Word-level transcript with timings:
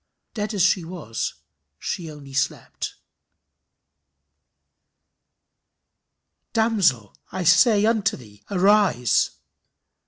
Dead 0.33 0.51
as 0.55 0.63
she 0.63 0.83
was, 0.83 1.35
she 1.77 2.09
only 2.09 2.33
slept. 2.33 2.95
"Damsel, 6.53 7.15
I 7.31 7.43
say 7.43 7.85
unto 7.85 8.17
thee, 8.17 8.41
arise." 8.49 9.29